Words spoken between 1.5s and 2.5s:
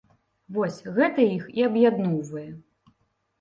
і аб'ядноўвае.